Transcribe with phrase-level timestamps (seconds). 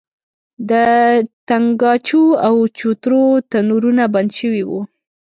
[0.69, 0.71] د
[1.47, 4.81] تنګاچو او چوترو تنورونه بند شوي وو.